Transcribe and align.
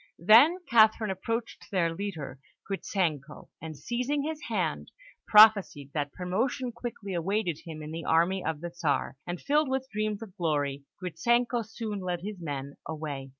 Then 0.25 0.57
Catherine 0.67 1.11
approached 1.11 1.69
their 1.69 1.93
leader, 1.93 2.39
Gritzenko, 2.67 3.49
and, 3.61 3.77
seizing 3.77 4.23
his 4.23 4.41
hand, 4.49 4.89
prophesied 5.27 5.91
that 5.93 6.11
promotion 6.11 6.71
quickly 6.71 7.13
awaited 7.13 7.59
him 7.65 7.83
in 7.83 7.91
the 7.91 8.05
army 8.05 8.43
of 8.43 8.61
the 8.61 8.71
Czar; 8.75 9.15
and 9.27 9.39
filled 9.39 9.69
with 9.69 9.87
dreams 9.91 10.23
of 10.23 10.35
glory, 10.35 10.85
Gritzenko 10.99 11.61
soon 11.67 11.99
led 11.99 12.21
his 12.21 12.41
men 12.41 12.77
away. 12.87 13.29